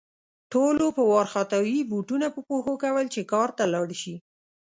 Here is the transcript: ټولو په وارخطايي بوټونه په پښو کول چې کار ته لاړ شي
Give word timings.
ټولو 0.51 0.85
په 0.97 1.03
وارخطايي 1.11 1.79
بوټونه 1.89 2.27
په 2.35 2.39
پښو 2.47 2.73
کول 2.83 3.05
چې 3.13 3.21
کار 3.31 3.49
ته 3.57 3.63
لاړ 3.73 3.87
شي 4.01 4.15